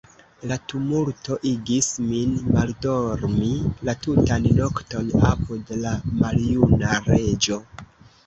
[0.51, 3.51] La tumulto igis min maldormi
[3.89, 5.91] la tutan nokton apud la
[6.23, 7.59] maljuna Reĝo.